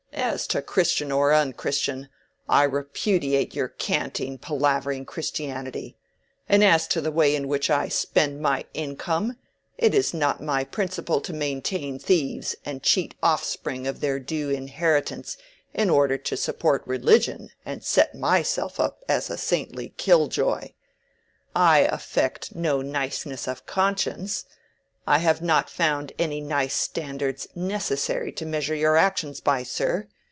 [0.13, 2.07] As to Christian or unchristian,
[2.47, 5.97] I repudiate your canting palavering Christianity;
[6.47, 9.37] and as to the way in which I spend my income,
[9.77, 15.37] it is not my principle to maintain thieves and cheat offspring of their due inheritance
[15.73, 20.69] in order to support religion and set myself up as a saintly Killjoy.
[21.55, 28.45] I affect no niceness of conscience—I have not found any nice standards necessary yet to
[28.45, 30.07] measure your actions by, sir.